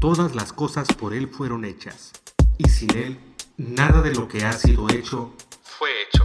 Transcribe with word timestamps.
Todas 0.00 0.36
las 0.36 0.52
cosas 0.52 0.86
por 0.94 1.12
Él 1.12 1.26
fueron 1.26 1.64
hechas, 1.64 2.12
y 2.56 2.68
sin 2.68 2.96
Él, 2.96 3.18
nada 3.56 4.00
de 4.00 4.14
lo 4.14 4.28
que 4.28 4.44
ha 4.44 4.52
sido 4.52 4.88
hecho 4.88 5.32
fue 5.64 5.88
hecho. 6.06 6.24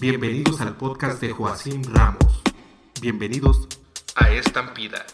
Bienvenidos 0.00 0.60
al 0.60 0.76
podcast 0.76 1.20
de 1.20 1.30
Joacim 1.30 1.84
Ramos. 1.84 2.42
Bienvenidos 3.00 3.68
a 4.16 4.28
Estampida. 4.30 5.06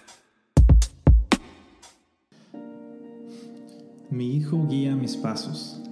Mi 4.08 4.34
hijo 4.34 4.66
guía 4.66 4.96
mis 4.96 5.14
pasos. 5.14 5.82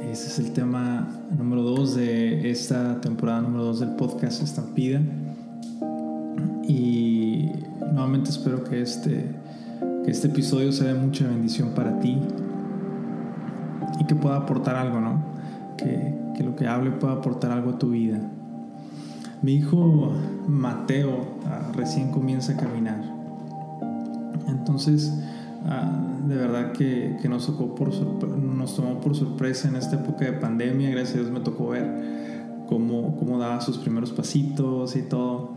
Ese 0.00 0.28
es 0.28 0.38
el 0.38 0.54
tema 0.54 1.06
número 1.36 1.60
2 1.64 1.96
de 1.96 2.50
esta 2.50 2.98
temporada 3.02 3.42
número 3.42 3.64
2 3.64 3.80
del 3.80 3.96
podcast 3.96 4.42
Estampida. 4.42 5.02
Y 6.66 7.50
nuevamente 7.92 8.30
espero 8.30 8.64
que 8.64 8.80
este, 8.80 9.36
que 10.06 10.12
este 10.12 10.28
episodio 10.28 10.70
sea 10.70 10.92
de 10.92 10.94
mucha 10.94 11.26
bendición 11.26 11.70
para 11.70 11.98
ti 11.98 12.16
y 13.98 14.04
que 14.04 14.14
pueda 14.14 14.36
aportar 14.36 14.76
algo, 14.76 15.00
¿no? 15.00 15.20
Que, 15.76 16.14
que 16.36 16.44
lo 16.44 16.54
que 16.54 16.68
hable 16.68 16.92
pueda 16.92 17.14
aportar 17.14 17.50
algo 17.50 17.70
a 17.70 17.78
tu 17.78 17.90
vida. 17.90 18.20
Mi 19.42 19.54
hijo 19.54 20.12
Mateo 20.46 21.38
ah, 21.44 21.72
recién 21.74 22.12
comienza 22.12 22.52
a 22.52 22.56
caminar. 22.56 23.02
Entonces, 24.46 25.12
ah, 25.64 25.90
de 26.28 26.36
verdad 26.36 26.70
que, 26.70 27.16
que 27.20 27.28
nos, 27.28 27.46
tocó 27.46 27.74
por 27.74 27.92
nos 27.92 28.76
tomó 28.76 29.00
por 29.00 29.16
sorpresa 29.16 29.66
en 29.66 29.74
esta 29.74 29.96
época 29.96 30.24
de 30.24 30.34
pandemia. 30.34 30.88
Gracias 30.90 31.16
a 31.16 31.20
Dios 31.22 31.32
me 31.32 31.40
tocó 31.40 31.70
ver 31.70 32.62
cómo, 32.68 33.16
cómo 33.16 33.40
daba 33.40 33.60
sus 33.60 33.76
primeros 33.76 34.12
pasitos 34.12 34.94
y 34.94 35.02
todo. 35.02 35.56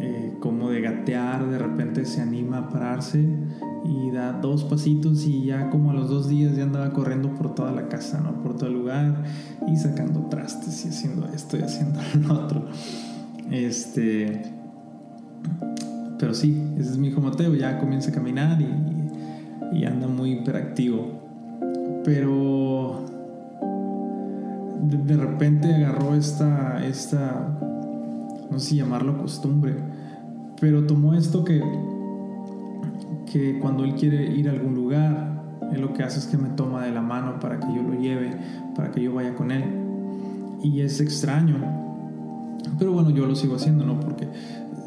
Eh, 0.00 0.36
como 0.40 0.70
de 0.70 0.80
gatear, 0.80 1.48
de 1.48 1.58
repente 1.58 2.04
se 2.04 2.20
anima 2.20 2.58
a 2.58 2.68
pararse 2.68 3.24
y 3.88 4.10
da 4.10 4.32
dos 4.32 4.64
pasitos 4.64 5.26
y 5.26 5.46
ya 5.46 5.70
como 5.70 5.90
a 5.90 5.94
los 5.94 6.08
dos 6.08 6.28
días 6.28 6.56
ya 6.56 6.64
andaba 6.64 6.92
corriendo 6.92 7.34
por 7.34 7.54
toda 7.54 7.72
la 7.72 7.88
casa, 7.88 8.20
¿no? 8.20 8.42
Por 8.42 8.56
todo 8.56 8.68
el 8.68 8.74
lugar 8.74 9.24
y 9.66 9.76
sacando 9.76 10.20
trastes 10.26 10.84
y 10.84 10.88
haciendo 10.88 11.26
esto 11.26 11.56
y 11.56 11.62
haciendo 11.62 12.00
lo 12.26 12.34
otro. 12.34 12.66
Este... 13.50 14.52
Pero 16.18 16.32
sí, 16.32 16.60
ese 16.78 16.92
es 16.92 16.98
mi 16.98 17.08
hijo 17.08 17.20
Mateo, 17.20 17.54
ya 17.54 17.78
comienza 17.78 18.10
a 18.10 18.14
caminar 18.14 18.58
y, 18.60 19.84
anda 19.84 20.08
muy 20.08 20.32
hiperactivo. 20.32 21.20
Pero 22.04 23.04
de, 24.82 24.96
de, 24.96 25.16
repente 25.16 25.74
agarró 25.74 26.14
esta, 26.14 26.84
esta, 26.86 27.58
no 28.50 28.58
sé 28.58 28.70
si 28.70 28.76
llamarlo 28.76 29.18
costumbre, 29.18 29.76
pero 30.58 30.86
tomó 30.86 31.12
esto 31.14 31.44
que 31.44 31.62
que 33.36 33.58
cuando 33.58 33.84
él 33.84 33.94
quiere 33.94 34.34
ir 34.34 34.48
a 34.48 34.52
algún 34.52 34.74
lugar, 34.74 35.58
él 35.70 35.82
lo 35.82 35.92
que 35.92 36.02
hace 36.02 36.18
es 36.18 36.26
que 36.26 36.38
me 36.38 36.48
toma 36.50 36.86
de 36.86 36.92
la 36.92 37.02
mano 37.02 37.38
para 37.38 37.60
que 37.60 37.66
yo 37.66 37.82
lo 37.82 38.00
lleve, 38.00 38.34
para 38.74 38.90
que 38.90 39.02
yo 39.02 39.12
vaya 39.12 39.34
con 39.34 39.50
él. 39.50 39.62
Y 40.62 40.80
es 40.80 41.00
extraño. 41.00 41.56
Pero 42.78 42.92
bueno, 42.92 43.10
yo 43.10 43.26
lo 43.26 43.36
sigo 43.36 43.56
haciendo, 43.56 43.84
¿no? 43.84 44.00
Porque 44.00 44.26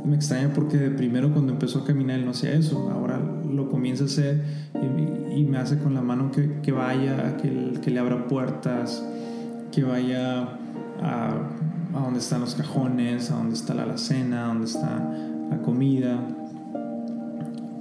me 0.03 0.15
extraña 0.15 0.51
porque 0.53 0.77
de 0.77 0.89
primero 0.89 1.31
cuando 1.31 1.53
empezó 1.53 1.79
a 1.79 1.85
caminar 1.85 2.17
él 2.17 2.25
no 2.25 2.31
hacía 2.31 2.53
eso. 2.53 2.89
Ahora 2.89 3.19
lo 3.19 3.69
comienza 3.69 4.05
a 4.05 4.07
hacer 4.07 4.43
y, 4.73 5.41
y 5.41 5.43
me 5.43 5.59
hace 5.59 5.77
con 5.77 5.93
la 5.93 6.01
mano 6.01 6.31
que, 6.31 6.59
que 6.61 6.71
vaya, 6.71 7.37
que, 7.37 7.79
que, 7.83 7.91
le 7.91 7.99
abra 7.99 8.27
puertas, 8.27 9.05
que 9.71 9.83
vaya 9.83 10.41
a, 11.03 11.33
a 11.93 11.99
donde 11.99 12.19
están 12.19 12.41
los 12.41 12.55
cajones, 12.55 13.29
a 13.29 13.35
donde 13.35 13.53
está 13.53 13.75
la 13.75 13.83
alacena, 13.83 14.45
a 14.45 14.47
donde 14.47 14.65
está 14.65 15.07
la 15.51 15.61
comida 15.61 16.19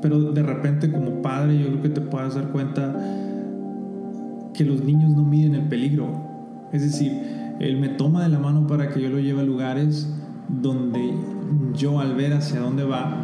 pero 0.00 0.32
de 0.32 0.42
repente 0.42 0.90
como 0.92 1.22
padre 1.22 1.58
yo 1.58 1.66
creo 1.68 1.82
que 1.82 1.88
te 1.88 2.00
puedas 2.00 2.34
dar 2.34 2.50
cuenta 2.50 2.94
que 4.54 4.64
los 4.64 4.82
niños 4.82 5.10
no 5.10 5.22
miden 5.22 5.54
el 5.54 5.68
peligro. 5.68 6.68
Es 6.72 6.82
decir, 6.82 7.12
él 7.60 7.78
me 7.78 7.88
toma 7.88 8.22
de 8.22 8.28
la 8.28 8.38
mano 8.38 8.66
para 8.66 8.90
que 8.90 9.00
yo 9.00 9.08
lo 9.08 9.18
lleve 9.18 9.40
a 9.40 9.44
lugares 9.44 10.08
donde 10.48 11.12
yo 11.74 12.00
al 12.00 12.14
ver 12.14 12.32
hacia 12.32 12.60
dónde 12.60 12.84
va, 12.84 13.16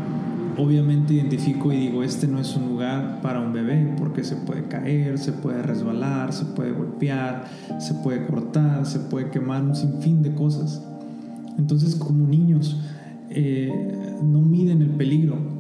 obviamente 0.56 1.14
identifico 1.14 1.72
y 1.72 1.76
digo, 1.76 2.02
este 2.02 2.26
no 2.26 2.38
es 2.38 2.54
un 2.56 2.68
lugar 2.68 3.20
para 3.22 3.40
un 3.40 3.52
bebé, 3.52 3.94
porque 3.98 4.24
se 4.24 4.36
puede 4.36 4.64
caer, 4.64 5.18
se 5.18 5.32
puede 5.32 5.62
resbalar, 5.62 6.32
se 6.32 6.44
puede 6.44 6.72
golpear, 6.72 7.46
se 7.78 7.94
puede 7.94 8.26
cortar, 8.26 8.86
se 8.86 9.00
puede 9.00 9.30
quemar, 9.30 9.62
un 9.62 9.74
sinfín 9.74 10.22
de 10.22 10.34
cosas. 10.34 10.82
Entonces 11.58 11.94
como 11.96 12.26
niños 12.26 12.80
eh, 13.30 13.72
no 14.22 14.40
miden 14.40 14.82
el 14.82 14.90
peligro, 14.90 15.53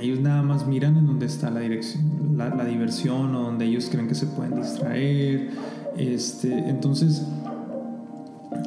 ellos 0.00 0.20
nada 0.20 0.42
más 0.42 0.66
miran 0.66 0.96
en 0.96 1.06
donde 1.06 1.26
está 1.26 1.50
la, 1.50 1.60
dirección, 1.60 2.36
la, 2.36 2.54
la, 2.54 2.64
diversión 2.64 3.34
o 3.34 3.42
donde 3.42 3.66
ellos 3.66 3.88
creen 3.90 4.08
que 4.08 4.14
se 4.14 4.26
pueden 4.26 4.56
distraer. 4.60 5.50
Este, 5.96 6.52
entonces, 6.68 7.26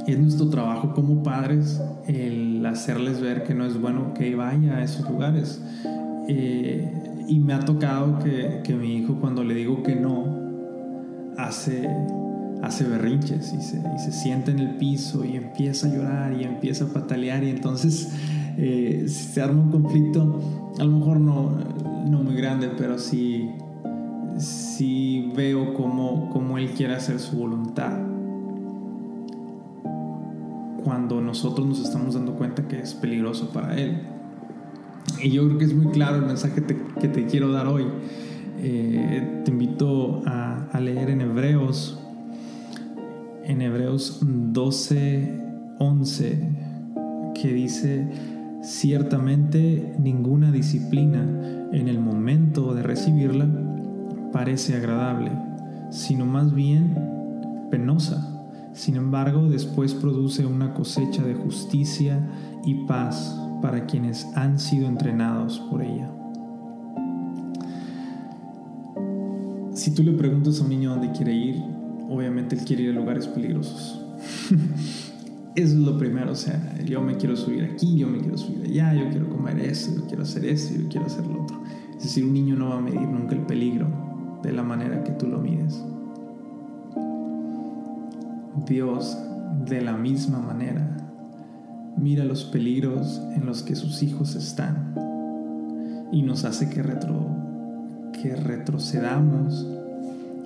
es 0.08 0.20
nuestro 0.20 0.50
trabajo 0.50 0.94
como 0.94 1.24
padres 1.24 1.80
el 2.08 2.66
hacerles 2.66 3.22
ver 3.22 3.44
que 3.44 3.54
no 3.54 3.66
es 3.66 3.80
bueno 3.80 4.14
que 4.14 4.36
vaya 4.36 4.78
a 4.78 4.84
esos 4.84 5.10
lugares. 5.10 5.62
Eh, 6.28 7.26
y 7.28 7.40
me 7.40 7.54
ha 7.54 7.60
tocado 7.60 8.20
que, 8.20 8.62
que, 8.64 8.74
mi 8.74 8.98
hijo 8.98 9.16
cuando 9.20 9.44
le 9.44 9.54
digo 9.54 9.84
que 9.84 9.96
no, 9.96 10.26
hace, 11.38 11.90
hace 12.64 12.84
berrinches 12.86 13.54
y 13.54 13.62
se, 13.62 13.78
y 13.78 14.00
se 14.00 14.12
sienta 14.12 14.52
en 14.52 14.60
el 14.60 14.78
piso 14.78 15.24
y 15.24 15.36
empieza 15.36 15.88
a 15.88 15.92
llorar 15.92 16.34
y 16.34 16.44
empieza 16.44 16.86
a 16.86 16.88
patalear 16.88 17.44
y 17.44 17.50
entonces 17.50 18.10
eh, 18.62 19.08
se 19.08 19.42
arma 19.42 19.62
un 19.62 19.72
conflicto, 19.72 20.42
a 20.78 20.84
lo 20.84 20.92
mejor 20.92 21.22
no, 21.22 21.52
no 22.10 22.24
muy 22.24 22.36
grande, 22.36 22.70
pero 22.78 22.98
sí, 22.98 23.50
sí 24.38 25.32
veo 25.34 25.74
cómo, 25.74 26.30
cómo 26.30 26.58
él 26.58 26.72
quiere 26.72 26.94
hacer 26.94 27.20
su 27.20 27.38
voluntad. 27.38 27.98
Cuando 30.84 31.22
nosotros 31.22 31.66
nos 31.66 31.80
estamos 31.80 32.16
dando 32.16 32.34
cuenta 32.34 32.68
que 32.68 32.80
es 32.80 32.94
peligroso 32.96 33.50
para 33.50 33.78
él. 33.78 34.02
Y 35.24 35.30
yo 35.30 35.46
creo 35.46 35.58
que 35.58 35.66
es 35.66 35.74
muy 35.74 35.94
claro 35.94 36.18
el 36.18 36.26
mensaje 36.26 36.62
que 37.00 37.08
te 37.08 37.26
quiero 37.28 37.54
dar 37.54 37.68
hoy. 37.68 37.86
Eh, 38.62 39.42
te 39.46 39.52
invito 39.52 40.22
a, 40.26 40.68
a, 40.74 40.82
leer 40.82 41.12
en 41.12 41.22
Hebreos, 41.22 41.98
en 43.46 43.62
Hebreos 43.62 44.20
12, 44.22 45.40
11, 45.80 46.50
que 47.42 47.54
dice, 47.54 48.06
Ciertamente 48.62 49.96
ninguna 50.00 50.52
disciplina 50.52 51.24
en 51.72 51.88
el 51.88 52.00
momento 52.00 52.74
de 52.74 52.84
recibirla 52.84 53.48
parece 54.34 54.76
agradable, 54.76 55.32
sino 55.92 56.26
más 56.26 56.54
bien 56.54 56.94
penosa. 57.72 58.26
Sin 58.74 58.98
embargo, 58.98 59.50
después 59.50 59.94
produce 59.94 60.46
una 60.46 60.74
cosecha 60.74 61.24
de 61.24 61.36
justicia 61.36 62.20
y 62.66 62.86
paz 62.86 63.36
para 63.62 63.86
quienes 63.86 64.28
han 64.36 64.60
sido 64.60 64.88
entrenados 64.88 65.60
por 65.72 65.82
ella. 65.82 66.12
Si 69.74 69.94
tú 69.96 70.04
le 70.04 70.12
preguntas 70.12 70.60
a 70.60 70.64
un 70.64 70.70
niño 70.70 70.92
dónde 70.92 71.12
quiere 71.12 71.34
ir, 71.34 71.64
obviamente 72.10 72.56
él 72.56 72.66
quiere 72.66 72.84
ir 72.84 72.90
a 72.90 72.94
lugares 72.94 73.28
peligrosos. 73.28 74.06
Eso 75.60 75.74
es 75.74 75.80
lo 75.82 75.98
primero, 75.98 76.32
o 76.32 76.36
sea, 76.36 76.58
yo 76.86 77.02
me 77.02 77.18
quiero 77.18 77.36
subir 77.36 77.66
aquí, 77.66 77.98
yo 77.98 78.08
me 78.08 78.20
quiero 78.20 78.38
subir 78.38 78.64
allá, 78.64 78.94
yo 78.94 79.10
quiero 79.10 79.28
comer 79.28 79.60
eso, 79.60 79.94
yo 79.94 80.08
quiero 80.08 80.24
hacer 80.24 80.46
eso, 80.46 80.74
yo 80.74 80.88
quiero 80.88 81.06
hacer 81.06 81.28
lo 81.28 81.44
otro. 81.44 81.62
Es 81.98 82.04
decir, 82.04 82.24
un 82.24 82.32
niño 82.32 82.56
no 82.56 82.70
va 82.70 82.78
a 82.78 82.82
medir 82.82 83.02
nunca 83.02 83.36
el 83.36 83.42
peligro 83.42 84.40
de 84.42 84.54
la 84.54 84.64
manera 84.64 85.04
que 85.04 85.12
tú 85.12 85.28
lo 85.28 85.40
mides. 85.40 85.84
Dios, 88.66 89.18
de 89.66 89.82
la 89.82 89.98
misma 89.98 90.40
manera, 90.40 90.96
mira 91.98 92.24
los 92.24 92.46
peligros 92.46 93.22
en 93.36 93.46
los 93.46 93.62
que 93.62 93.76
sus 93.76 94.02
hijos 94.02 94.36
están 94.36 94.94
y 96.14 96.22
nos 96.22 96.46
hace 96.46 96.70
que, 96.70 96.82
retro, 96.82 97.36
que 98.14 98.34
retrocedamos 98.34 99.68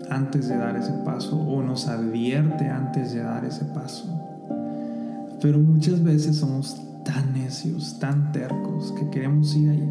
antes 0.09 0.47
de 0.47 0.57
dar 0.57 0.75
ese 0.75 0.93
paso 1.05 1.39
o 1.39 1.61
nos 1.61 1.88
advierte 1.88 2.67
antes 2.67 3.13
de 3.13 3.21
dar 3.21 3.45
ese 3.45 3.65
paso 3.65 4.22
pero 5.43 5.59
muchas 5.59 6.01
veces 6.01 6.37
somos 6.37 6.81
tan 7.03 7.33
necios, 7.33 7.99
tan 7.99 8.31
tercos, 8.31 8.93
que 8.93 9.09
queremos 9.09 9.53
ir 9.57 9.71
ahí. 9.71 9.89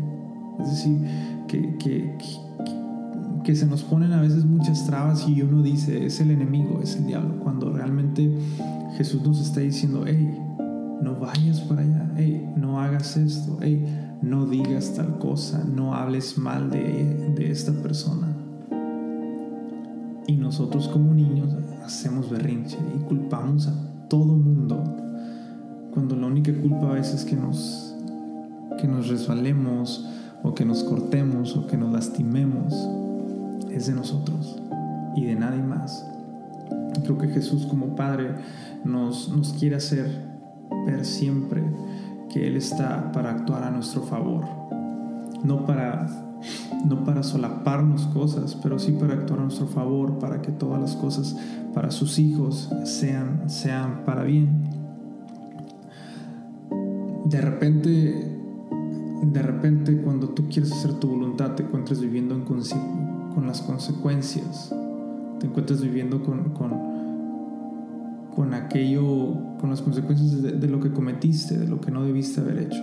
Es 0.61 0.71
decir, 0.71 0.99
que, 1.47 1.77
que, 1.77 2.17
que, 3.45 3.55
se 3.55 3.67
nos 3.67 3.83
ponen 3.83 4.15
a 4.15 4.23
veces 4.23 4.47
muchas 4.47 4.87
trabas 4.87 5.29
y 5.29 5.43
uno 5.43 5.63
dice, 5.63 6.07
es 6.07 6.21
el 6.21 6.31
enemigo, 6.31 6.81
es 6.83 6.97
el 6.97 7.07
diablo, 7.07 7.39
cuando 7.41 7.71
realmente 7.71 8.35
Jesús 8.97 9.21
nos 9.23 9.43
está 9.43 9.61
diciendo, 9.61 10.05
hey, 10.07 10.35
no 11.03 11.21
vayas 11.21 11.61
para 11.61 11.83
allá, 11.83 12.11
hey, 12.17 12.51
no 12.57 12.81
hagas 12.81 13.19
esto, 13.19 13.59
hey, 13.61 13.85
no 14.23 14.47
digas 14.47 14.95
tal 14.95 15.19
cosa, 15.19 15.65
no 15.65 15.95
hables 15.95 16.39
mal 16.39 16.71
de, 16.71 17.35
de 17.37 17.51
esta 17.51 17.73
persona. 17.73 18.35
Y 20.27 20.33
nosotros 20.33 20.89
como 20.89 21.13
niños 21.13 21.55
hacemos 21.85 22.31
berrinche 22.31 22.79
y 22.97 23.05
culpamos 23.05 23.67
a 23.67 24.09
todo 24.09 24.35
mundo 24.35 25.02
cuando 25.93 26.17
la 26.17 26.27
única 26.27 26.53
culpa 26.53 26.91
a 26.91 26.93
veces 26.95 27.21
es 27.21 27.25
que 27.25 27.37
nos, 27.37 27.95
que 28.81 28.89
nos 28.89 29.09
resbalemos 29.09 30.09
o 30.43 30.55
que 30.55 30.65
nos 30.65 30.83
cortemos 30.83 31.57
o 31.57 31.67
que 31.67 31.77
nos 31.77 31.93
lastimemos 31.93 32.75
es 33.71 33.87
de 33.87 33.95
nosotros 33.95 34.61
y 35.15 35.25
de 35.27 35.35
nadie 35.35 35.63
más. 35.63 36.07
Creo 37.05 37.19
que 37.19 37.29
Jesús 37.29 37.67
como 37.67 37.95
Padre 37.95 38.35
nos, 38.85 39.29
nos 39.29 39.53
quiere 39.53 39.77
hacer 39.77 40.33
ver 40.87 41.05
siempre 41.05 41.63
que 42.31 42.47
Él 42.47 42.57
está 42.57 43.13
para 43.13 43.31
actuar 43.31 43.65
a 43.65 43.71
nuestro 43.71 44.03
favor, 44.03 44.45
no 45.45 45.67
para, 45.67 46.07
no 46.87 47.05
para 47.05 47.23
solaparnos 47.23 48.07
cosas, 48.07 48.57
pero 48.63 48.79
sí 48.79 48.93
para 48.93 49.15
actuar 49.15 49.41
a 49.41 49.43
nuestro 49.43 49.67
favor, 49.67 50.19
para 50.19 50.41
que 50.41 50.53
todas 50.53 50.81
las 50.81 50.97
cosas 50.97 51.37
para 51.75 51.91
sus 51.91 52.19
hijos 52.19 52.71
sean, 52.85 53.51
sean 53.51 54.05
para 54.07 54.23
bien. 54.23 54.72
De 57.33 57.41
repente, 57.41 58.15
de 59.23 59.43
repente 59.43 60.01
cuando 60.03 60.29
tú 60.29 60.49
quieres 60.49 60.71
hacer 60.71 60.93
tu 61.01 61.09
voluntad 61.09 61.55
te 61.55 61.63
encuentras 61.63 62.01
viviendo 62.01 62.35
en 62.35 62.43
con 62.43 63.47
las 63.47 63.63
consecuencias, 63.63 64.73
te 65.41 65.47
encuentras 65.47 65.81
viviendo 65.81 66.23
con, 66.23 66.51
con 66.51 66.93
con 68.35 68.55
aquello, 68.55 69.57
con 69.61 69.71
las 69.71 69.83
consecuencias 69.83 70.43
de, 70.43 70.69
lo 70.69 70.81
que 70.81 70.91
cometiste, 70.93 71.59
de 71.59 71.67
lo 71.67 71.81
que 71.81 71.91
no 71.91 72.03
debiste 72.03 72.41
haber 72.41 72.59
hecho. 72.61 72.83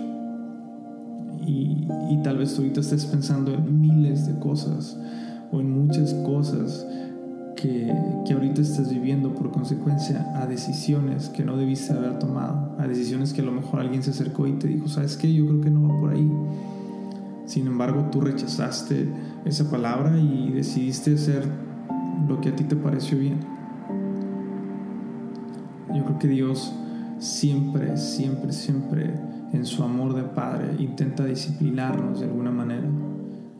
Y, 1.46 1.88
y, 2.10 2.20
tal 2.22 2.38
vez 2.38 2.54
tú 2.54 2.62
ahorita 2.62 2.80
estés 2.80 3.06
pensando 3.06 3.52
en 3.54 3.80
miles 3.80 4.26
de 4.26 4.38
cosas 4.38 4.98
o 5.50 5.60
en 5.60 5.70
muchas 5.70 6.14
cosas 6.14 6.86
que, 7.60 7.92
que 8.26 8.32
ahorita 8.32 8.62
estás 8.62 8.90
viviendo 8.90 9.34
por 9.34 9.50
consecuencia 9.50 10.32
a 10.36 10.46
decisiones 10.46 11.28
que 11.28 11.44
no 11.44 11.56
debiste 11.56 11.92
haber 11.92 12.18
tomado, 12.18 12.74
a 12.78 12.86
decisiones 12.86 13.32
que 13.32 13.42
a 13.42 13.44
lo 13.44 13.52
mejor 13.52 13.80
alguien 13.80 14.02
se 14.02 14.10
acercó 14.10 14.46
y 14.46 14.52
te 14.52 14.68
dijo, 14.68 14.88
¿sabes 14.88 15.16
qué? 15.16 15.32
Yo 15.32 15.46
creo 15.46 15.60
que 15.60 15.70
no 15.70 15.88
va 15.88 16.00
por 16.00 16.10
ahí. 16.12 16.30
Sin 17.46 17.66
embargo, 17.66 18.08
tú 18.10 18.20
rechazaste 18.20 19.08
esa 19.44 19.70
palabra 19.70 20.16
y 20.18 20.50
decidiste 20.52 21.14
hacer 21.14 21.44
lo 22.28 22.40
que 22.40 22.50
a 22.50 22.56
ti 22.56 22.64
te 22.64 22.76
pareció 22.76 23.18
bien. 23.18 23.40
Yo 25.94 26.04
creo 26.04 26.18
que 26.18 26.28
Dios 26.28 26.72
siempre, 27.18 27.96
siempre, 27.96 28.52
siempre 28.52 29.14
en 29.52 29.66
su 29.66 29.82
amor 29.82 30.14
de 30.14 30.22
Padre 30.22 30.76
intenta 30.78 31.24
disciplinarnos 31.24 32.20
de 32.20 32.26
alguna 32.26 32.50
manera, 32.50 32.88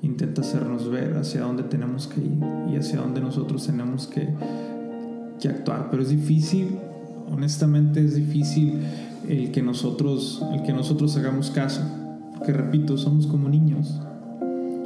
intenta 0.03 0.41
hacernos 0.41 0.91
ver 0.91 1.17
hacia 1.17 1.43
dónde 1.43 1.63
tenemos 1.65 2.07
que 2.07 2.21
ir 2.21 2.39
y 2.73 2.77
hacia 2.77 3.01
dónde 3.01 3.21
nosotros 3.21 3.67
tenemos 3.67 4.07
que, 4.07 4.29
que 5.41 5.49
actuar. 5.49 5.89
Pero 5.91 6.03
es 6.03 6.09
difícil, 6.09 6.79
honestamente 7.31 8.05
es 8.05 8.15
difícil 8.15 8.81
el 9.29 9.53
que 9.53 9.63
nosotros, 9.63 10.45
el 10.53 10.63
que 10.63 10.73
nosotros 10.73 11.17
hagamos 11.17 11.51
caso, 11.51 11.83
porque 12.37 12.53
repito, 12.53 12.97
somos 12.97 13.27
como 13.27 13.49
niños, 13.49 14.01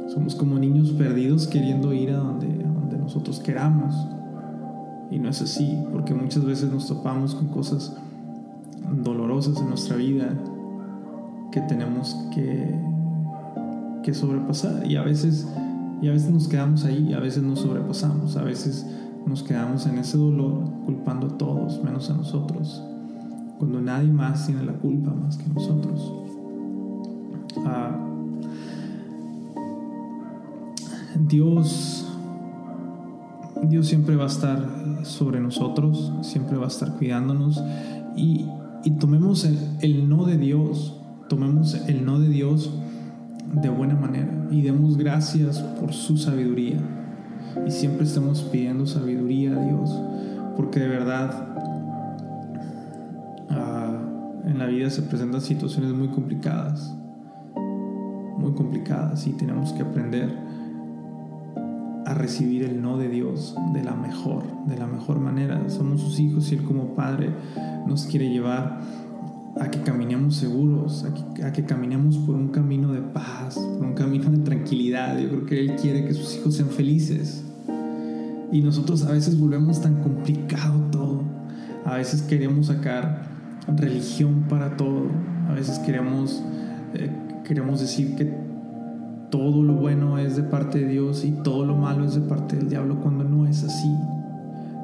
somos 0.07 0.35
como 0.35 0.59
niños 0.59 0.91
perdidos 0.91 1.47
queriendo 1.47 1.93
ir 1.93 2.11
a 2.11 2.17
donde, 2.17 2.47
a 2.47 2.67
donde 2.67 2.97
nosotros 2.97 3.39
queramos. 3.39 3.95
Y 5.11 5.19
no 5.19 5.29
es 5.29 5.41
así, 5.41 5.77
porque 5.91 6.13
muchas 6.13 6.43
veces 6.43 6.71
nos 6.71 6.87
topamos 6.87 7.35
con 7.35 7.47
cosas 7.47 7.95
dolorosas 9.03 9.57
en 9.57 9.69
nuestra 9.69 9.95
vida 9.95 10.35
que 11.51 11.61
tenemos 11.61 12.15
que, 12.33 12.77
que 14.05 14.13
sobrepasar. 14.13 14.85
Y 14.85 14.95
a 14.97 15.01
veces, 15.01 15.47
y 16.01 16.07
a 16.07 16.11
veces 16.11 16.29
nos 16.29 16.47
quedamos 16.47 16.85
ahí, 16.85 17.07
y 17.09 17.13
a 17.13 17.19
veces 17.19 17.41
nos 17.41 17.59
sobrepasamos, 17.59 18.37
a 18.37 18.43
veces 18.43 18.85
nos 19.25 19.41
quedamos 19.41 19.87
en 19.87 19.97
ese 19.97 20.17
dolor 20.17 20.63
culpando 20.85 21.27
a 21.27 21.37
todos, 21.37 21.83
menos 21.83 22.11
a 22.11 22.13
nosotros, 22.13 22.83
cuando 23.57 23.81
nadie 23.81 24.11
más 24.11 24.45
tiene 24.45 24.63
la 24.63 24.73
culpa 24.73 25.11
más 25.11 25.37
que 25.37 25.49
nosotros. 25.49 26.13
Ah, 27.65 27.99
Dios 31.27 32.05
Dios 33.69 33.87
siempre 33.87 34.15
va 34.15 34.25
a 34.25 34.27
estar 34.27 34.99
sobre 35.03 35.39
nosotros, 35.39 36.11
siempre 36.21 36.57
va 36.57 36.65
a 36.65 36.67
estar 36.67 36.95
cuidándonos 36.97 37.63
y, 38.15 38.45
tomemos 38.99 39.45
el, 39.81 40.07
no 40.07 40.25
de 40.25 40.37
Dios, 40.37 40.95
tomemos 41.27 41.73
el 41.87 42.05
no 42.05 42.19
de 42.19 42.29
Dios 42.29 42.69
de 43.53 43.69
buena 43.69 43.95
manera 43.95 44.47
y 44.51 44.61
demos 44.61 44.97
gracias 44.97 45.59
por 45.59 45.93
su 45.93 46.17
sabiduría 46.17 46.77
y 47.65 47.71
siempre 47.71 48.05
estamos 48.05 48.41
pidiendo 48.43 48.85
sabiduría 48.85 49.55
a 49.55 49.63
Dios 49.63 49.89
porque 50.55 50.79
de 50.79 50.87
verdad 50.87 51.55
ah, 53.49 54.01
en 54.45 54.59
la 54.59 54.65
vida 54.67 54.89
se 54.89 55.01
presentan 55.03 55.41
situaciones 55.41 55.91
muy 55.91 56.09
complicadas, 56.09 56.95
muy 58.37 58.53
complicadas 58.53 59.25
y 59.27 59.31
tenemos 59.33 59.73
que 59.73 59.83
aprender 59.83 60.45
a 62.05 62.13
recibir 62.13 62.63
el 62.63 62.81
no 62.81 62.97
de 62.97 63.09
Dios 63.09 63.55
de 63.73 63.83
la 63.83 63.95
mejor, 63.95 64.43
de 64.67 64.77
la 64.77 64.85
mejor 64.85 65.19
manera. 65.19 65.69
Somos 65.69 66.01
sus 66.01 66.19
hijos 66.19 66.51
y 66.51 66.55
Él 66.55 66.63
como 66.63 66.93
Padre 66.93 67.33
nos 67.87 68.05
quiere 68.05 68.29
llevar 68.29 68.79
a 69.59 69.71
que 69.71 69.81
caminemos 69.81 70.35
seguros, 70.35 71.05
a 71.41 71.53
que, 71.53 71.63
caminemos 71.63 72.17
por 72.17 72.35
un 72.35 72.49
camino 72.49 72.91
de 72.91 73.01
paz, 73.01 73.55
por 73.55 73.85
un 73.85 73.93
camino 73.93 74.29
de 74.29 74.39
tranquilidad. 74.39 75.17
Yo 75.17 75.29
creo 75.29 75.45
que 75.45 75.59
Él 75.61 75.75
quiere 75.75 76.05
que 76.05 76.13
sus 76.13 76.35
hijos 76.35 76.55
sean 76.55 76.69
felices. 76.69 77.43
Y 78.51 78.61
nosotros 78.61 79.03
a 79.05 79.11
veces 79.11 79.39
volvemos 79.39 79.81
tan 79.81 80.01
complicado 80.01 80.79
todo. 80.91 81.23
A 81.85 81.95
veces 81.95 82.21
queremos 82.21 82.67
sacar 82.67 83.29
religión 83.77 84.45
para 84.49 84.75
todo. 84.75 85.07
A 85.49 85.53
veces 85.53 85.79
queremos, 85.79 86.43
eh, 86.93 87.09
queremos 87.43 87.79
decir 87.79 88.15
que 88.15 88.33
todo 89.29 89.63
lo 89.63 89.73
bueno 89.73 90.17
es 90.17 90.35
de 90.35 90.43
parte 90.43 90.79
de 90.79 90.87
Dios 90.87 91.23
y 91.23 91.31
todo 91.31 91.65
lo 91.65 91.75
malo 91.75 92.05
es 92.05 92.15
de 92.15 92.21
parte 92.21 92.57
del 92.57 92.69
diablo 92.69 92.99
cuando 93.01 93.23
no 93.23 93.47
es 93.47 93.63
así. 93.63 93.89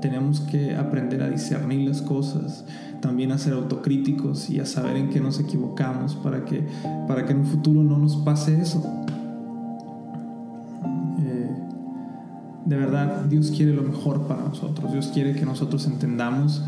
Tenemos 0.02 0.42
que 0.42 0.76
aprender 0.76 1.22
a 1.22 1.30
discernir 1.30 1.88
las 1.88 2.02
cosas, 2.02 2.66
también 3.02 3.32
a 3.32 3.38
ser 3.38 3.54
autocríticos 3.54 4.50
y 4.50 4.60
a 4.60 4.66
saber 4.66 4.98
en 4.98 5.10
qué 5.10 5.20
nos 5.20 5.40
equivocamos 5.40 6.16
para 6.16 6.44
que, 6.46 6.68
para 7.08 7.26
que 7.26 7.34
en 7.34 7.40
un 7.40 7.46
futuro 7.46 7.84
no 7.84 7.98
nos 7.98 8.18
pase 8.18 8.60
eso. 8.60 8.84
Eh, 11.20 11.50
de 12.66 12.76
verdad, 12.76 13.26
Dios 13.26 13.52
quiere 13.52 13.74
lo 13.74 13.84
mejor 13.84 14.28
para 14.28 14.44
nosotros. 14.44 14.92
Dios 14.92 15.12
quiere 15.14 15.34
que 15.34 15.46
nosotros 15.46 15.86
entendamos 15.86 16.64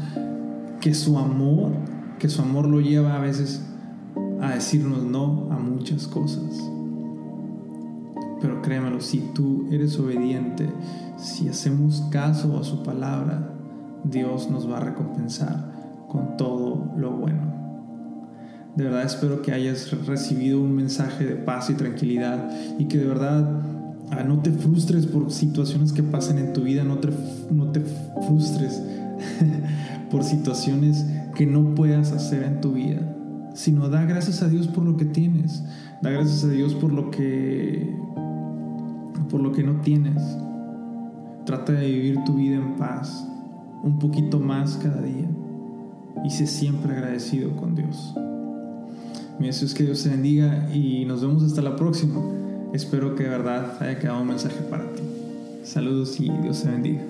que 0.80 0.94
su 0.94 1.18
amor, 1.18 1.72
que 2.20 2.30
su 2.30 2.42
amor 2.42 2.68
lo 2.68 2.82
lleva 2.82 3.16
a 3.16 3.20
veces 3.20 3.66
a 4.42 4.52
decirnos 4.52 5.04
no 5.04 5.48
a 5.52 5.58
muchas 5.58 6.08
cosas. 6.08 6.44
Pero 8.44 8.62
créemelo, 8.62 9.00
si 9.00 9.20
tú 9.34 9.70
eres 9.72 9.98
obediente, 9.98 10.68
si 11.16 11.48
hacemos 11.48 12.04
caso 12.12 12.60
a 12.60 12.66
su 12.66 12.84
palabra, 12.84 13.54
Dios 14.04 14.52
nos 14.52 14.70
va 14.70 14.80
a 14.80 14.82
recompensar 14.82 16.06
con 16.10 16.36
todo 16.36 16.92
lo 16.98 17.12
bueno. 17.12 17.54
De 18.76 18.84
verdad 18.84 19.04
espero 19.04 19.42
que 19.42 19.54
hayas 19.54 19.92
recibido 20.06 20.60
un 20.60 20.76
mensaje 20.76 21.24
de 21.26 21.36
paz 21.38 21.70
y 21.70 21.76
tranquilidad 21.76 22.50
y 22.78 22.90
que 22.90 22.98
de 22.98 23.06
verdad 23.06 23.62
ah, 24.12 24.24
no 24.28 24.42
te 24.42 24.52
frustres 24.52 25.06
por 25.06 25.32
situaciones 25.32 25.94
que 25.94 26.04
pasen 26.04 26.38
en 26.38 26.52
tu 26.52 26.64
vida, 26.64 26.84
no 26.84 26.98
te, 26.98 27.12
no 27.50 27.72
te 27.72 27.80
frustres 28.28 28.84
por 30.12 30.26
situaciones 30.26 31.06
que 31.34 31.46
no 31.46 31.76
puedas 31.76 32.12
hacer 32.12 32.44
en 32.44 32.60
tu 32.60 32.74
vida, 32.74 33.16
sino 33.54 33.88
da 33.88 34.04
gracias 34.04 34.42
a 34.42 34.50
Dios 34.50 34.68
por 34.68 34.84
lo 34.84 34.98
que 34.98 35.06
tienes, 35.06 35.64
da 36.02 36.10
gracias 36.10 36.44
a 36.44 36.50
Dios 36.50 36.74
por 36.74 36.92
lo 36.92 37.10
que 37.10 38.04
por 39.34 39.42
lo 39.42 39.52
que 39.52 39.64
no 39.64 39.82
tienes. 39.82 40.22
Trata 41.44 41.74
de 41.74 41.88
vivir 41.88 42.24
tu 42.24 42.36
vida 42.36 42.56
en 42.56 42.76
paz, 42.76 43.28
un 43.82 43.98
poquito 43.98 44.40
más 44.40 44.78
cada 44.78 45.02
día, 45.02 45.28
y 46.24 46.30
sé 46.30 46.46
siempre 46.46 46.94
agradecido 46.94 47.56
con 47.58 47.74
Dios. 47.74 48.14
Mi 49.40 49.48
deseo 49.48 49.66
es 49.66 49.74
que 49.74 49.86
Dios 49.86 50.04
te 50.04 50.10
bendiga 50.10 50.72
y 50.72 51.06
nos 51.06 51.24
vemos 51.24 51.42
hasta 51.42 51.64
la 51.64 51.76
próxima. 51.76 52.22
Espero 52.74 53.16
que 53.16 53.24
de 53.24 53.30
verdad 53.30 53.76
haya 53.82 53.98
quedado 53.98 54.22
un 54.22 54.28
mensaje 54.28 54.62
para 54.70 54.84
ti. 54.94 55.02
Saludos 55.64 56.20
y 56.20 56.30
Dios 56.30 56.62
te 56.62 56.70
bendiga. 56.70 57.02